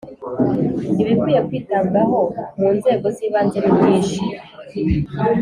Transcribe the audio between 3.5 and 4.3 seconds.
nibyishi.